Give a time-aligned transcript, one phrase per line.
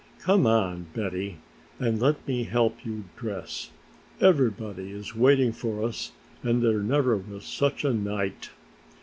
[0.19, 1.37] "Come on, Betty,
[1.79, 3.69] and let me help you dress,
[4.19, 8.49] everybody is waiting for us and there never was such a night!"